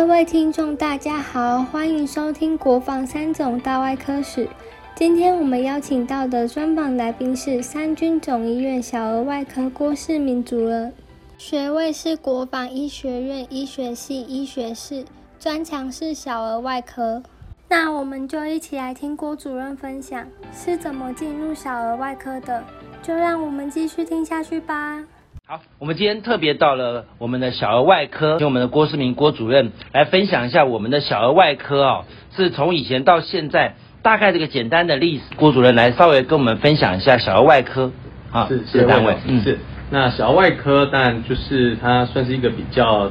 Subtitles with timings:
[0.00, 4.46] 各位听众，大家好，欢迎收听《国防三总大外科史》。
[4.94, 10.90] 今天我们邀请到的专访来宾是三军总医院小儿外科郭世明主任，
[11.36, 15.04] 学位是国防医学院医学系医学士，
[15.38, 17.22] 专长是小儿外科。
[17.68, 22.64] 那我们就一起来听郭主任分享是怎么进入小儿外科的，
[23.02, 25.04] 就让我们继续听下去吧。
[25.50, 32.04] 好，我们今天特别到了我们的小儿外科，请我们的郭世明郭主任来分享一下我们的小儿外科哦，
[32.36, 35.22] 是从以前到现在大概这个简单的历史。
[35.34, 37.90] 郭主任来稍微跟我们分享一下小儿外科
[38.30, 39.58] 啊，是是单位，嗯是。
[39.90, 43.10] 那小儿外科当然就是它算是一个比较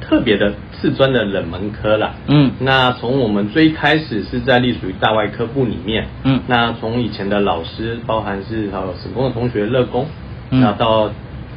[0.00, 2.14] 特别的次专的冷门科啦。
[2.28, 10.06] 嗯，那从我们最开始是在隶属于大外科部里面，嗯，那从以前的老师，包含是还有省工的同学乐工，
[10.50, 11.10] 那到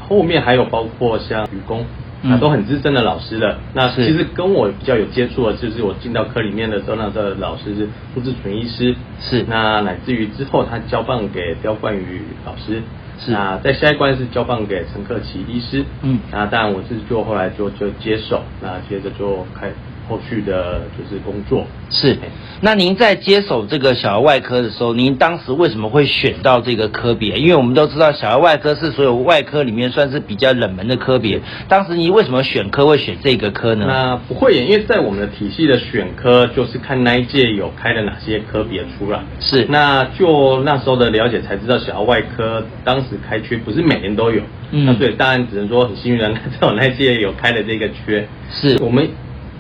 [0.08, 1.86] 后面还有包括像愚公，
[2.22, 3.60] 那都很资深的老师了。
[3.74, 9.46] 那其实跟我比较有接触的，就是我进到科里面的时候，那个老师是朱志纯医师，是。
[9.48, 12.82] 那乃至于之后他交棒给刁冠宇老师，
[13.20, 13.32] 是。
[13.32, 19.72] 那在下一关是交棒给陈克奇医师，嗯，那当然我是就后来就就接手，那接着就开。
[20.08, 22.18] 后续的就是工作是，
[22.62, 27.36] 那您在接手这个小儿外科的时候，您当时为什么会选到这个科别？
[27.36, 31.40] 因为我们都知道小儿外科是所有外科里面算是比较冷门的科别。
[31.68, 33.86] 当时您为什么选科会选这个科呢？
[33.88, 39.20] 那不会，因为在我们的体系的选科，就是看那一届有开了哪些科别出来。
[39.40, 44.42] 是，那就那时候的了解才知道，小儿外科当时开缺不是每年都有。
[44.72, 48.28] 嗯，那所以，当然只能说很幸运的， 在我那届有开了这个缺。
[48.52, 49.08] 是我们。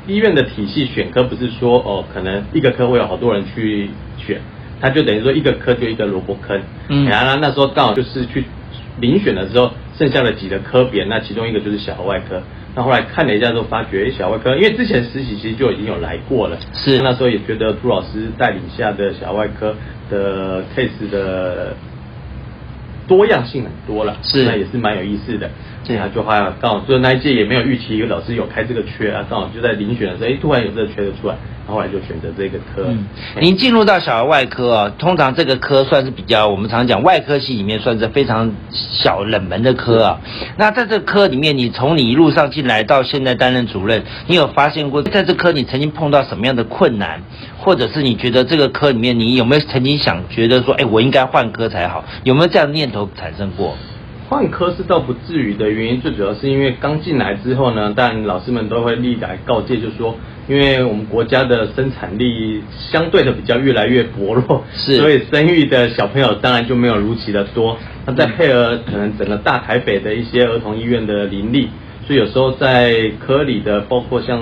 [0.08, 4.40] 医院的体系选科不是说哦，可能一个科会有好多人去选，
[4.80, 6.60] 他就等于说一个科就一个萝卜坑。
[6.88, 8.46] 嗯，然后那时候刚好就是去
[9.02, 12.42] 遴选的时候，剩下的几个科别，那其中一个就是小儿外科。
[12.74, 19.76] 那后来看了一下之后，发觉小儿外科，因为之前实习其实就已经有来过了，是那时候也觉得朱老师带领下的小儿外科
[20.10, 21.76] 的 case 的。
[23.08, 25.50] 多样性很多了，是那也是蛮有意思的。
[25.84, 31.36] 这样就话刚好，就那一届也没有预期一个老师有开这个缺啊，刚好就在遴选的时候，哎，突然有这个缺的出来。
[31.67, 32.86] 后来就选择这个科。
[32.88, 33.05] 嗯
[33.39, 40.20] 您进入到小儿外科啊，通常这个科算是比较我们常讲外科系里面算是非常小冷门的科啊。
[40.58, 47.22] 那在这科里面，你从你一路上进来到现在担任主任，你有发现过在这科你曾经碰到什么样的困难，
[47.60, 52.04] 或者是你觉得这个科里面你有没有曾经想觉得说，哎，我应该换科才好？
[52.23, 53.76] 有没有这样的念头产生过？
[54.30, 60.15] 换科是倒不至于的原因，最主要是因为刚进来之后呢，但老师们都会历来告诫，就是说。
[60.49, 67.77] 因为我们国家的生产力相对的比较越来越薄弱， 是，所以生育的小朋友当然就没有如期的多。
[68.05, 71.67] 那再配合可能整个大台北的一些儿童医院的林立，
[72.05, 74.42] 所以有时候在科里的包括像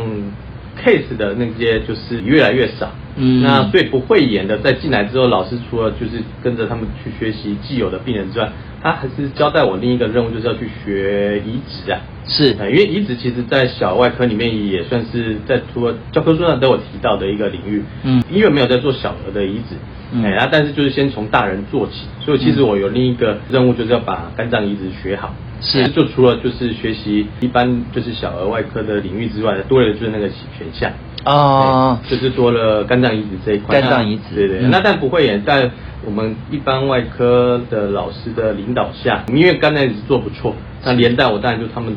[0.80, 2.92] case 的那些就是越来越少。
[3.16, 8.48] 嗯，那最不会演的，在进来之后，老师除了就是跟着他们去学习既有的病人之外，
[8.86, 12.00] 他还是交代我另一个任务，就是要去学移植啊。
[12.28, 17.84] 是，因为移植其实，在小外科里面也算是在除了教科书上都有提到的一个领域。
[18.04, 19.76] 嗯，医院没有在做小儿的移植，
[20.24, 25.34] 哎，然后但是就是先从大人做起，所以其实我有另一个任务，就是要把肝脏移植学好。
[25.62, 30.92] 是，就除了就是学习一般就是小儿外科的领域之外，多了就是那个选项。
[31.24, 33.82] 啊，就是多了肝脏移植这一块。
[33.82, 34.60] 肝脏移植，对对。
[34.70, 35.72] 那但不会也在
[36.06, 41.96] 我们一般外科的老师的领导下，因为肝脏移植做不错，那连带我当然就他们。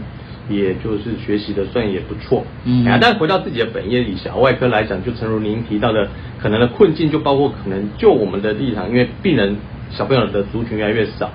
[0.50, 6.08] 也就是学习的算也不错，嗯，但回到自己的本业里，小外科来讲，就诚如您提到的，
[6.40, 9.54] 可能的困境就包括可能就我们的立场，因为病人
[9.90, 11.30] 小朋友的族群越来越少，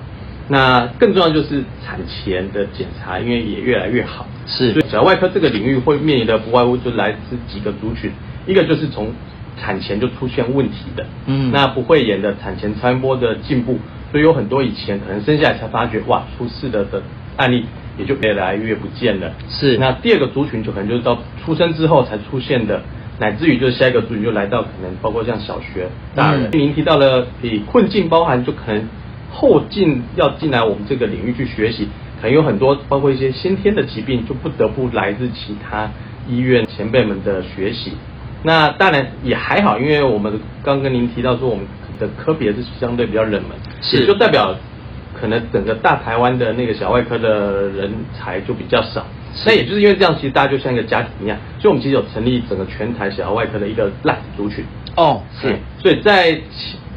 [0.48, 8.10] 那更重要就是产前的检查，因为也越来越好，是，所以小外科这个领域会面临的不外乎就来自几个族群，
[8.48, 9.12] 一个就是从
[9.60, 13.78] 产前就出现问题的，嗯，那不会演的产前超音波的进步，
[14.10, 17.02] 所以有很多以前可能生下来才发觉哇出事的的
[17.36, 17.64] 案例。
[17.96, 19.30] 也就越来越不见了。
[19.48, 22.82] 是，那第二个族群就可能就是到出生之后才出现的，
[23.20, 26.50] 乃至于就是下一个族群就来到可能包括像小学大人。
[26.50, 28.88] 您提到了比困境包含就可能
[29.30, 31.86] 后进要进来我们这个领域去学习，
[32.20, 35.88] 可能有很多包括一些先天的疾病，就不得不来自其他
[36.28, 37.92] 医院前辈们的学习。
[38.44, 41.66] 那当然也还好，因为我们刚跟您提到说我们
[41.98, 44.54] 的科别是相对比较冷门，是就代表。
[45.16, 49.06] 可能整个大台湾的那个小外科的人才就比较少，
[49.46, 54.64] 那也就是因为这样，其实大家就像一个家庭一样，所以我们其实有成立整个全台小外科的一个烂族群。
[54.96, 56.32] 哦，是，所以在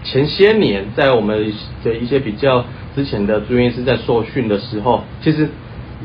[0.03, 1.53] 前前些年，在我们
[1.83, 2.65] 的一些比较
[2.95, 5.47] 之前的住院医师在受训的时候，其实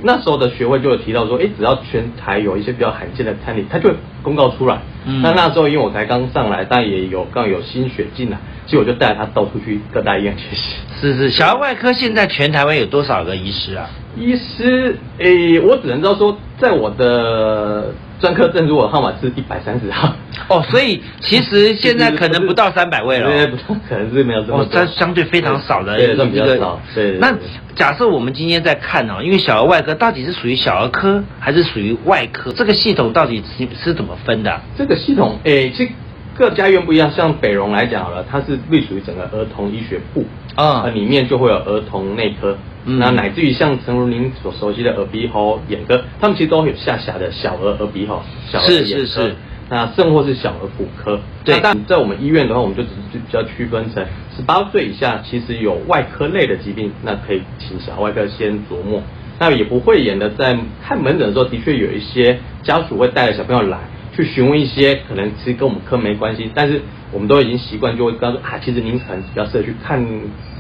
[0.03, 3.91] 那时候的学会就有提到说，哎，只要全台有一些比较罕见的餐例，他就
[4.23, 4.81] 公告出来。
[5.05, 10.77] 嗯，那那时候因为我才刚上来，但也有刚有新血进来，所以我就带他到处去各大医院学习。
[11.00, 13.91] 是是，小儿外科现在全台湾有多少个医师啊？
[14.17, 17.93] 医师，诶，我只能知道说，在我的
[18.23, 20.15] 专科证书我号码是一百三十号。
[20.49, 23.29] 哦，所以其实 现在可能不到三百位了。
[23.29, 23.47] 对，
[23.89, 24.61] 可能是没有这么。
[24.61, 26.25] 哦，这相对非常少的一个。
[26.25, 26.81] 比较少。
[26.95, 27.19] 对。
[27.19, 27.35] 那
[27.75, 32.53] 假设我们今天在看哦，因为小儿外科到底是属于小儿科还是属于外科？
[32.53, 34.61] 这个系统到底是是怎么分的？
[34.79, 35.91] 这个系统，诶，其实
[36.37, 37.11] 各家院不一样。
[37.11, 42.57] 像北荣来讲好了，它是隶属于整个儿童医学部啊，里面就会有儿童内科。
[42.84, 48.20] 那乃至于像陈如您所熟悉的耳鼻喉眼科，他们其实都有下辖的小儿耳鼻喉、
[48.50, 49.31] 小儿眼科，
[49.69, 51.20] 那甚或是小儿骨科。
[51.44, 54.05] 对，但在我们医院的话，我们就只是比较区分成
[54.37, 59.00] 十八岁以下，其实有外科类的疾病，那可以请小外科先琢磨。
[59.38, 63.79] 那也不会演的，在看门诊的时候，的确有一些家属会带着小朋友来，
[64.14, 66.82] 去询问一些可能其实跟我们科没关系，但是
[67.12, 70.05] 我们都已经习惯，就会告诉啊，其实您可能比较适合去看。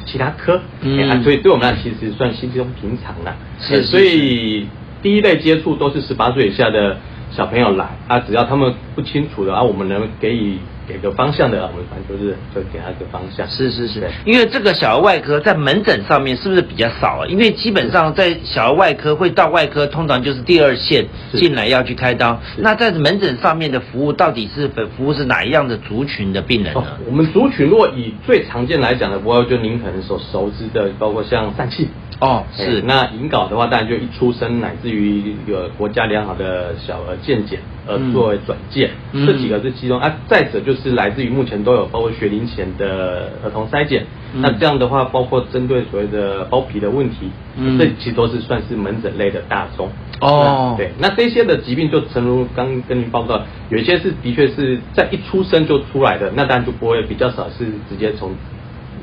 [0.04, 3.36] 其他科，嗯，所以对我们来其实算稀松平常了。
[3.60, 4.66] 是，所以
[5.02, 6.98] 第一类接触都是十八岁以下的
[7.30, 10.58] 小朋友来啊，只要他们不清楚的啊，我们能给予。
[10.92, 13.48] 给个方向的，我们反正就是就给他一个方向。
[13.48, 17.26] 是是是，因为这个小儿外科在门诊上面是不是比较少啊？
[17.26, 22.38] 因为基本上在小儿外科会到外科，通常就是第二线进来要去开刀。
[22.58, 26.84] 那在门诊上面的服务到底是服务是哪一样的族群的病人呢？
[27.06, 31.88] 我们族群如果以最常见来讲的，不过就您可能所熟知的，包括像疝气。
[32.20, 40.14] 哦，是那引睾的话，当然就一出生乃至于一个国家良好的小儿健检，而作为转介，这几个是其中啊。
[40.26, 49.88] 再者就是来自于目前都有包括学龄前的儿童筛检，那这样的话，包括针对所谓的包皮的问题，嗯这其实都是算是门诊类的大宗。
[50.20, 58.32] 哦，对，那这些的疾病就诚如刚跟您报告，有一些是的确是在一出生就出来的，那当然就不会比较少是直接从。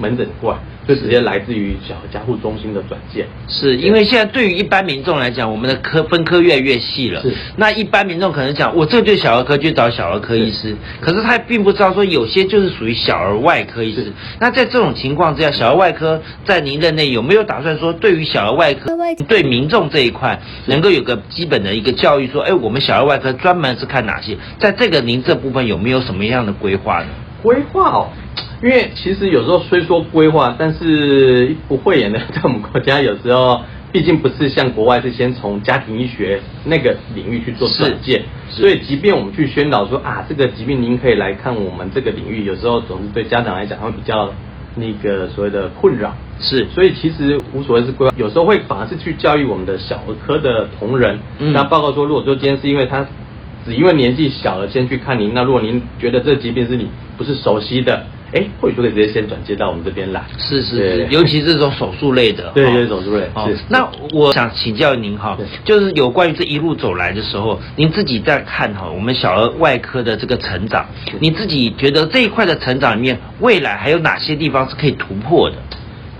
[0.01, 0.59] 门诊过来，
[0.89, 3.27] 就直接来自于小儿加护中心的转介。
[3.47, 7.21] 是因为现在对于一般民众来讲，我们的科分科越来越细了。
[7.21, 7.31] 是。
[7.57, 10.75] 那一般民众可能讲，我这就小儿科，去找小儿科医师。
[10.99, 14.11] 可是他并不知道说，有些就是属于小儿外科医师。
[14.39, 18.91] 那在这种情况之下，小儿外科在您任内有没有打算说，对于小儿外科
[19.27, 24.35] 对民众这一块，能够有个基本的一个教育，说，哎，我们小儿外科专门是看哪些？
[24.59, 27.09] 在这个您这部分有没有什么样的规划呢？
[27.43, 28.09] 规划哦。
[28.61, 33.61] 因为其实有时候虽说规划，但是不会演的，在我们国家有时候
[33.91, 44.29] 毕竟不是像国外是先从家庭医学那个领域去做转介，所以即便我们去宣导说啊，这个疾病您可以来看我们这个领域，有时候总是对家长来讲会比较
[44.75, 46.13] 那个所谓的困扰。
[46.41, 51.17] 是，所以其实无所谓是规划，有时候会反而是去教育我们的小儿科的同仁，
[51.53, 53.07] 那报告说，如果说今天是因为他
[53.65, 58.05] 只因为年纪小了先去看您，那如果您觉得这疾病是你不是熟悉的。
[58.31, 60.23] 哎，或许就可以直接先转接到我们这边来。
[60.37, 62.51] 是是是，尤其是这种手术类的。
[62.55, 63.23] 对对，手术类。
[63.33, 70.85] 哦，那我想请教您哈，就是有关于这一路走来的时候，您自己在看哈，我们小儿外科的这个成长，
[71.19, 75.55] 你自己觉得这一块的成长里面，未来还有哪些地方是可以突破的？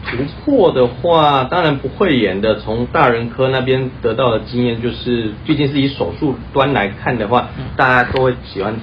[0.10, 2.56] 突破的话，当然不会演的。
[2.56, 8.74] 从大人科那边得到的经验，就是毕竟是以手术端来看的话，大家都会喜欢。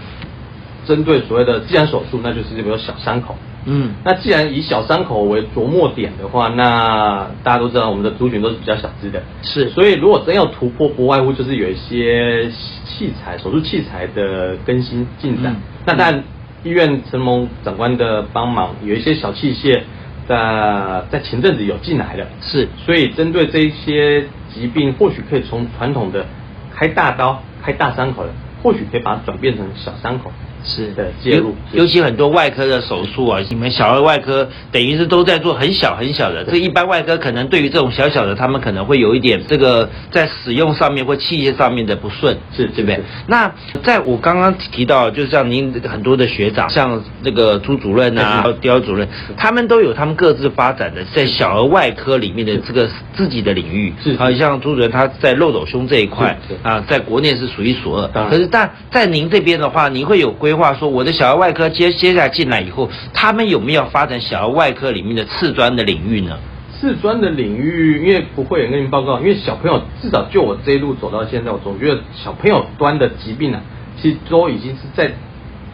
[0.87, 3.35] 针对所谓的自然手术，那就是比如小伤口。
[3.69, 9.21] 嗯，那既然以小伤口为着墨点的话，那大家都知道我们的族群都是比较小只的。
[9.43, 12.49] 是，所以如果真要突破，不外乎就是有一些
[12.85, 15.57] 器材、手术器材的更新进展。
[15.85, 16.23] 那但，
[16.63, 19.81] 医院承蒙长官的帮忙，有一些小器械
[20.29, 22.25] 在在前阵子有进来的。
[22.41, 26.25] 是，所以针对这一些疾病，或许可以从传统的
[26.73, 28.31] 开大刀、开大伤口的，
[28.63, 30.31] 或许可以把它转变成小伤口。
[30.67, 30.93] 是。
[30.97, 42.99] 的，介入，尤其很多外科的手术啊，你们小儿外科等于是都在做很小很小的，这一般外科可能对于这种小小的，他们可能会有一点这个在使用上面或器械上面的不顺，是，对不对？
[43.27, 43.53] 那
[43.85, 49.07] 在我刚刚提到，就像您很多的学长，像这个朱主任啊、刁主任，
[49.37, 60.56] 他们都有他们各自发展的在小儿外科里面的这个自己的领域，是啊，像朱主任他在漏斗胸这一块啊，在国内是数一数二，可是但在您这边的话，您会有规。
[60.57, 66.37] 话说，我的小儿外科接接下来进来以后，他们有没有发展小儿外科里面的次专的领域呢？
[66.79, 73.61] 次专的领域，因为不会有跟您报告，因为小朋友至少就我这一路走到现在，我总觉得小朋友端的疾病啊，
[74.01, 75.11] 其实都已经是在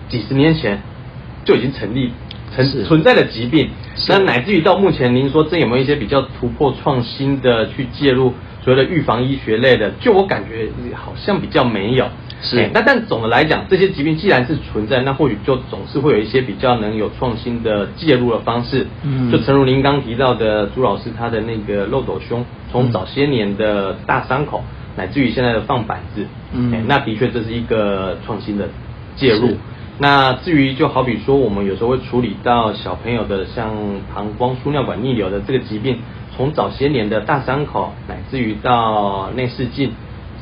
[0.08, 0.80] 几十年前
[1.44, 2.12] 就已经成立、
[2.54, 3.70] 存存在的疾病。
[4.08, 8.32] 那乃至于到目前，您说这有没有一些比较突破创新的去介入？
[8.64, 12.06] 所谓的预防医学类的，就我感觉好像比较没有。
[12.44, 18.86] 是，那但总的来讲，这些疾病既然是存在，那或许就总是会有一些比较能有创新的介入的方式。
[19.04, 24.64] 嗯，就诚如您刚提到的朱老师他的那个漏斗胸，从早些年的大伤口，
[24.96, 28.68] 乃至于现在的放板子，嗯，那的确这是一个创新的
[29.14, 29.56] 介入。
[29.98, 33.70] 那至于就好比说，我们有时候会处理到小朋友的像
[34.12, 35.98] 膀胱输尿管逆流的这个疾病，
[36.36, 39.92] 从早些年的大伤口，乃至于到内视镜。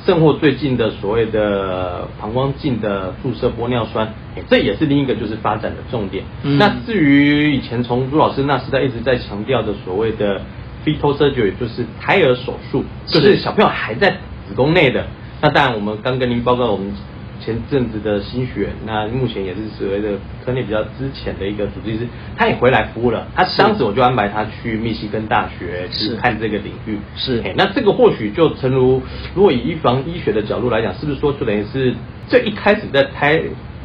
[0.03, 4.11] 甚或最近的所谓的膀胱镜的注射玻尿酸，
[4.49, 6.25] 这也是另一个就是发展的重点。
[6.43, 10.41] 那至于以前从朱老师那时代一直在强调的所谓的
[10.87, 14.09] fetal surgery，就是胎儿手术，就是小朋友还在
[14.49, 15.05] 子宫内的。
[15.43, 16.95] 那当然，我们刚跟您报告我们。
[17.41, 20.11] 前阵子的新血，那目前也是所谓的
[20.45, 22.07] 科内比较之前的一个主治医师，
[22.37, 23.27] 他也回来服务了。
[23.35, 26.99] 他当时我就安排他去密西根大学去看这个领域。
[27.17, 29.03] 是，那这个或许就诚如，
[29.35, 31.95] 如果以预防医学的角度来讲，是不是说就等于是
[32.29, 33.41] 这一开始在胎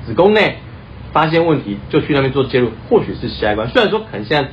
[0.05, 0.57] 子宫内
[1.13, 3.67] 发现问题，就去那边做介入，或许是下一关。
[3.69, 4.49] 虽然说可能现在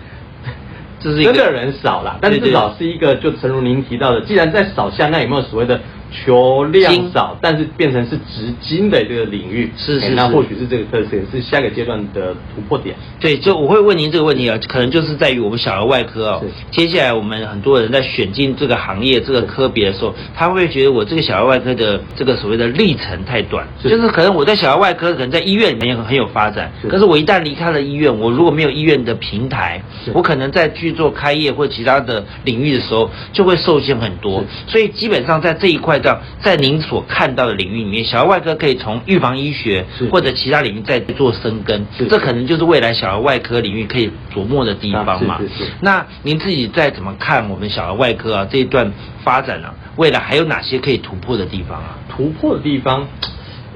[1.01, 5.81] 这是真的人少了，但至少是一个，就诚如您提到的，既然在少下，那有没有所谓的？
[6.13, 12.95] 求量少，但是变成是值金的这个领域，是是，那或许是这个特色，是下一个阶段的突破点。
[13.19, 16.45] 对，就我会问您这个问题啊，可能就是在于我们小儿外科哦。
[16.71, 34.45] 接下来我们很多人在选进这个行业、这个科别的时候，他会觉得我这个小儿外科的这个所谓的历程太短，就是可能我在小儿外科可能在医院里面也很有发展，可是我一旦离开了医院，我如果没有医院的平台，我可能在去做开业或其他的领域的时候就会受限很多。
[34.67, 36.02] 所以基本上在这一块。
[36.43, 45.41] 在您所看到的领域里面，小儿外科可以从预防医学或者其他领域再做深耕，这可能就是未来小儿外科领域可以琢磨的地方嘛。
[45.81, 48.93] 那您自己再怎么看我们小儿外科啊这一段
[49.23, 49.73] 发展呢？
[49.97, 51.99] 未来还有哪些可以突破的地方啊？
[52.09, 53.07] 突破的地方，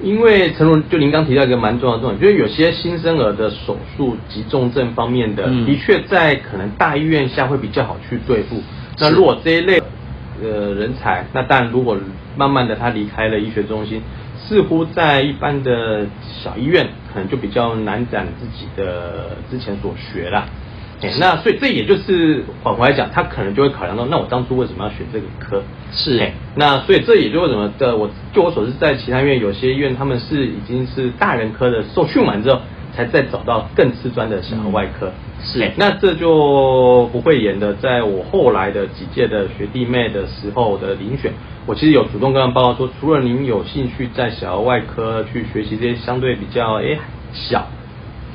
[0.03, 8.63] 因为陈龙就您刚提到一个蛮重要的重点，就是有些新生儿的手术及重症方面的，的确在可能大医院下会比较好去对付。
[8.99, 9.83] 那如果这一类。
[10.47, 11.99] 呃，人才那但如果
[12.37, 14.01] 慢慢的他离开了医学中心，
[14.39, 20.47] 似乎在一般的小医院可能就比较难展自己的之前所学了。
[21.03, 25.63] 哎，那所以这也就是反过来讲，他可能就会考量到，那我当初为什么要选这个科？
[25.93, 32.61] 是哎，那所以这也就为什么的，我就我所知，在其他医院有些医院他们是已经是大人科的受训完之后。
[32.97, 35.13] 才再找到更次专的小儿外科，
[35.43, 37.75] 是，那这就不会演的。
[37.75, 41.31] 在我后来的几届的学弟妹的时候的遴选，
[41.67, 46.97] 我其实有主动跟他们报告说，除了您有兴趣在小儿外科去学习这些相对比较哎
[47.35, 47.67] 小、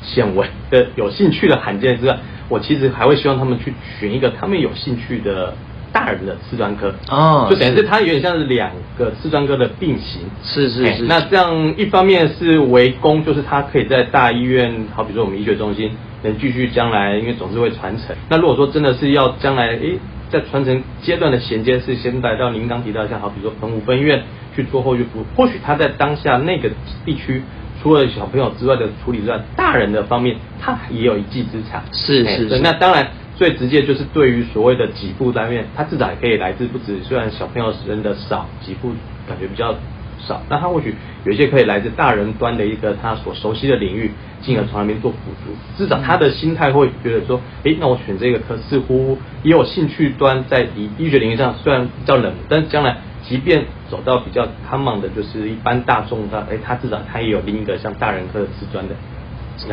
[0.03, 5.55] 显微的有兴趣的罕见之外，我其实还会希望他们去选一个他们有兴趣的。
[6.01, 11.03] 大人的四专科哦，就等于是它有点像是两个四专科的并行，是是是。
[11.03, 15.91] 那这样一方面是围攻，就是他可以在大医院，好比说我们医学中心，
[16.23, 18.15] 能继续将来，因为总是会传承。
[18.29, 19.99] 那如果说真的是要将来，诶，
[20.31, 24.23] 在传承阶段的衔接是先来到您刚提到像好比说澎湖分院
[24.55, 26.67] 去做后续服务，或许他在当下那个
[27.05, 27.43] 地区，
[27.83, 31.83] 除了小朋友之外的处理之外，大人的方面他也有一技之长。
[31.91, 32.59] 是是是。
[32.59, 33.07] 那当然。
[33.35, 37.01] 最直接就是对于所谓的给付单面，它至少也可以来自不止。
[37.03, 38.91] 虽然小朋友使用的少，给付
[39.27, 39.73] 感觉比较
[40.19, 40.93] 少，但他或许
[41.25, 44.11] 有一些可以来自大人端的一个他所熟悉的领域，
[44.41, 45.55] 进而从那边做辅助。
[45.77, 58.93] 至少他的心态会觉得说，诶，那我选这个科似乎也有兴趣端在医医学领域上虽然比较冷，但将来即便走到比较 common 的，就是一般大众的，哎，他至少他也有另一个像大人科的瓷砖的。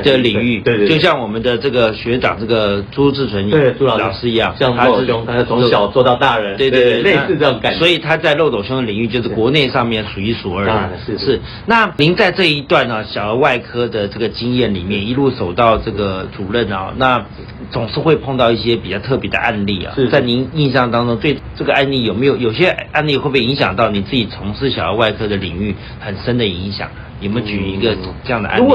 [0.03, 7.79] 的领域，对对，就像我们的这个学长这个朱志纯对朱老师一样，像漏斗胸，他是从小做到大人，对对对，类似这种感觉。
[7.79, 10.91] 所以他在漏斗胸的领域就是国内上面数一数二的。
[11.05, 11.41] 是是。
[11.67, 17.25] 那您在这一段呢，小儿外科的这个经验里面，一路走到这个主任啊，那
[17.71, 19.93] 总是会碰到一些比较特别的案例啊。
[19.95, 20.09] 是。
[20.09, 26.89] 在您印象当中，对这个案例有没有有些案例会不会影响到你自己从事小儿外科的领域很深的影响？
[27.21, 28.73] 有没有举一个这样的案例？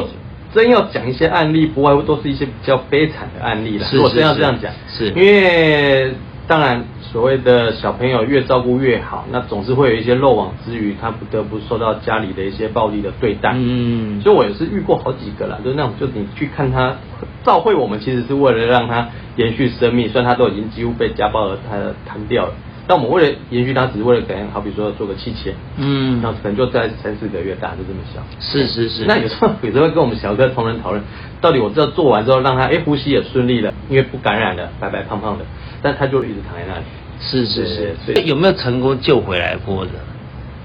[0.53, 3.87] 真要讲一些案例，不外乎都是一些比较悲惨的案例了。
[3.91, 6.13] 如果真要这样讲，是因为
[6.45, 13.53] 当然所谓的小朋友越照顾越好，那总是会有一些漏网之鱼，他不得不受到家里的一些暴力的对待。
[13.55, 16.97] 嗯，所以我也是遇过好几个了，就是那种，就你去看他
[17.43, 19.07] 照会，我们其实是为了让他
[19.37, 22.53] 延续生命，虽然他都已经几乎被家暴而他瘫掉了。
[22.85, 28.21] 但我们为了延续它，只是为了给，好比说做个器械，嗯，那可能就在三四个月大，就这么小。
[28.39, 29.05] 是是是。
[29.05, 31.01] 那有时候有时候跟我们小科同仁讨论，
[31.39, 35.45] 到底我知道做完之后让他哎呼吸也顺利了，因为不感染了，白白胖胖的，
[35.81, 36.85] 但他就一直躺在那里。
[37.21, 37.65] 是是
[38.05, 39.91] 是，有没有成功救回来过的？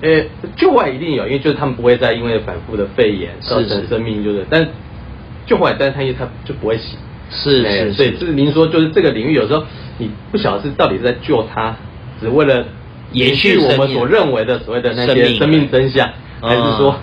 [0.00, 0.24] 呃，
[0.56, 4.66] 救回来一定有，因为就是他们不会再因为反复的肺炎造成生命就是，但
[5.46, 6.96] 救回来，但是他因为他就不会死。
[7.30, 9.62] 是是，所以就是您说，就是这个领域有时候
[9.98, 11.76] 你不晓得是到底是在救他，
[12.20, 12.64] 只为了
[13.12, 16.08] 延续我们所认为的所谓的那些生命真相。
[16.40, 16.94] 还是说，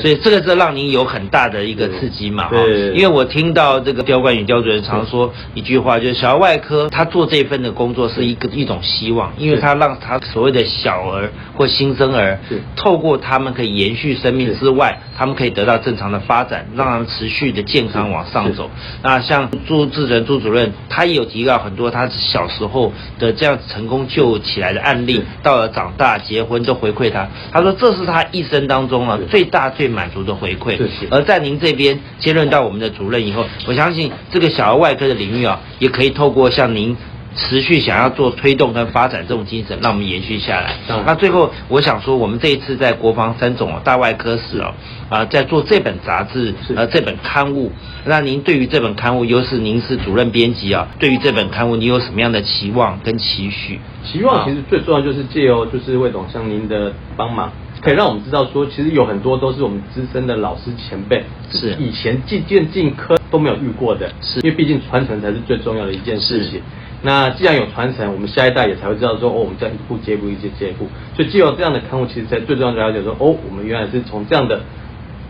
[0.00, 2.48] 所以这个是让您有很大的一个刺激嘛？
[2.48, 2.56] 哈，
[2.94, 12.38] 因为我听到这个刁冠宇刁主任常说一句话，就是小儿外科他做这份的工作是一个一种希望，因为他让他所谓的小儿或新生儿，
[12.74, 18.70] 透过他们可以延续生命之外，他们可以得到正常的发展，让他们持续的健康往上走。
[19.02, 28.66] 那像朱志仁朱主任，他也有提到很多他小时候的这样成功救起来的案例，到了长大结婚都回馈他，他说这是他一生。
[28.66, 30.78] 当中啊，最大最满足的回馈。
[31.10, 36.96] 而在您这边接任到我们的主任以后，我相信这个小儿外科的领域啊，也可以透过像您
[37.34, 40.74] 持续想要做推动跟发展这种精神，让我们延续下来。
[41.04, 44.72] 那最后我想说，我们这一次在国防三总大外科室哦，
[45.10, 47.70] 啊，在做这本杂志呃这本刊物，
[48.06, 53.78] 那您对于这本刊物，尤其是您是主任编辑啊，对于这本刊物，你有什么样的期望跟期许？
[54.02, 57.52] 期望其实最重要就是借由就是魏总向您的帮忙。
[57.86, 66.60] 可以让我们知道说，其实有很多都是我们资深的老师前辈，是以前进进进科都没有遇过的，是因为毕竟传承才是最重要的一件事情。
[67.02, 70.88] 那既然有传承，我们下一代也才会知道说，哦，我们这样一步接一步，一步接一步。
[71.14, 74.60] 所以，既有这样的刊物，其实才最重要的了解说，哦，我们原来是从这样的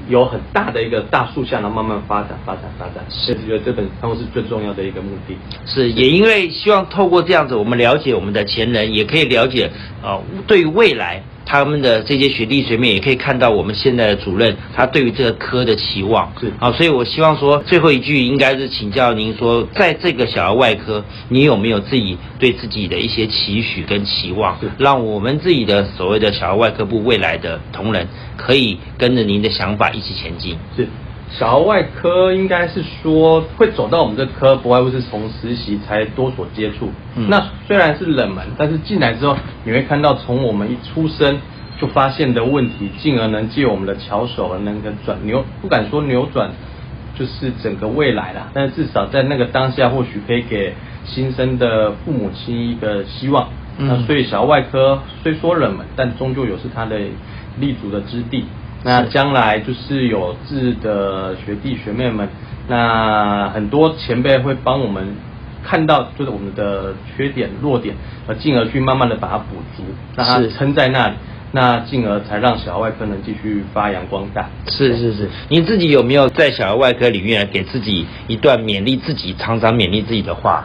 [0.08, 3.04] 有很大的一个大树下，然后慢慢发展、发展、发展。
[3.10, 5.36] 是觉得这本刊物是最重要的一个目的。
[5.66, 9.70] 是也因为希望透过这样子，我们了解我们的前人，也可以了解
[10.02, 11.22] 啊，对于未来。
[11.46, 30.58] 他们的这些学弟学妹也可以看到我们现在的主任他对于这个科的期望，是啊，所以我希望说最后一句应该是请教您说，在这个小儿外科，你有没有自己对自己的一些期许跟期望，让我们自己的所谓的小儿外科部未来的同仁可以跟着您的想法一起前进。
[30.76, 30.88] 是。
[31.28, 36.90] 小儿外科应该是说会走到我们这科，不外乎是从实习才多所接触。
[37.28, 41.38] 那虽然是冷门，但是进来之后，你会看到从我们一出生
[41.80, 46.52] 就发现的问题，进而能借我们的巧手而能够转扭，不敢说扭转，
[47.18, 48.48] 就是整个未来啦。
[48.54, 53.48] 但是至少在那个当下，或许可以给新生的父母亲一个希望。
[53.78, 56.98] 那所以小儿外科虽说冷门，但终究有是它的
[57.58, 58.44] 立足的之地。
[58.86, 62.28] 那将来就是有志的学弟学妹们，
[62.68, 65.04] 那很多前辈会帮我们
[65.64, 67.96] 看到，就是我们的缺点弱点，
[68.28, 69.82] 而进而去慢慢的把它补足，
[70.14, 71.14] 让它撑在那里，
[71.50, 74.48] 那进而才让小儿外科能继续发扬光大。
[74.68, 80.64] 是是是，你自己有没有在小儿外科里面给自己一段勉励自己、常常勉励自己的话？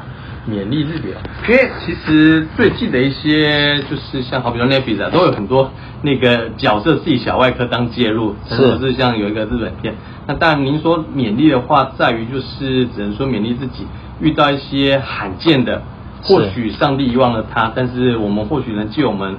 [0.49, 1.13] 勉励日表，
[1.47, 9.93] 因为其实最近的一些就是像好比说 n e b i 啊，都有很多那个角色自己小外科当介入，是不是像有一个日本片？
[10.27, 13.86] 那当然您说勉励的话，在于就是只能说勉励自己，
[14.19, 15.84] 遇到一些罕见的，
[16.23, 19.38] 或许上帝遗忘了他，但是我们或许能借我们。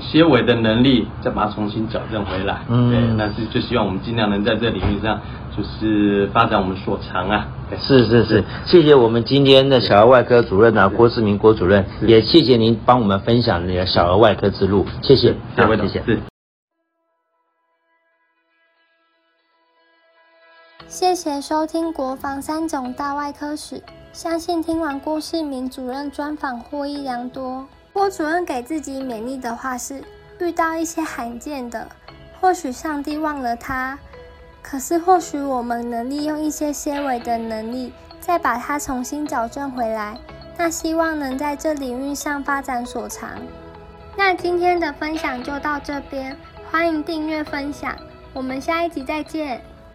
[0.00, 2.60] 些微的能力，再把它重新矫正回来。
[2.68, 5.20] 嗯，对，但是就希望我们尽量能在这领域上，
[5.56, 7.48] 就是发展我们所长啊。
[7.80, 16.18] 是是是，谢谢我们今天的小儿外科主任啊，郭志明郭主任，也谢谢您帮我们分享你的小儿外科之路，谢谢，各位谢谢。
[20.88, 27.66] 谢谢收听国防三种大外科史，相信听完郭世明主任专访获益良多。
[27.96, 30.04] 郭主任给自己勉励的话是：
[30.38, 31.88] 遇到一些罕见的，
[32.38, 33.98] 或许上帝忘了他，
[34.60, 40.14] 可是或许我们能利用一些纤维的能力，再把它重新矫正回来。
[40.58, 43.30] 那希望能在这领域上发展所长。
[44.14, 46.36] 那今天的分享就到这边，
[46.70, 47.96] 欢迎订阅分享，
[48.34, 49.62] 我们下一集再见。